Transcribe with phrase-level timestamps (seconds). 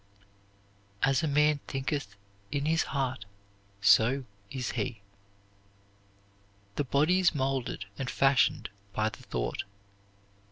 [1.03, 2.15] "As a man thinketh
[2.51, 3.25] in his heart,
[3.81, 5.01] so is he."
[6.75, 9.61] The body is molded and fashioned by the thought.